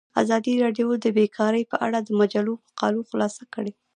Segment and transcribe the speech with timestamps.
[0.21, 3.71] ازادي راډیو د بیکاري په اړه د مجلو مقالو خلاصه کړې.